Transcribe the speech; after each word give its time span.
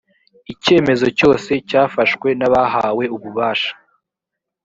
icyemezo 0.53 1.07
cyose 1.19 1.51
cyafashwe 1.69 2.27
n 2.39 2.41
abahawe 2.47 3.03
ububasha 3.15 3.71